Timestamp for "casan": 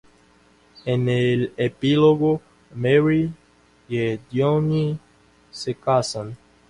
5.75-6.35